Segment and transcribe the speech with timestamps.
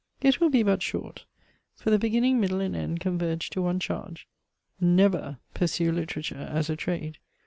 [0.19, 1.25] It will be but short;
[1.75, 4.27] for the beginning, middle, and end converge to one charge:
[4.79, 7.19] never pursue literature as a trade.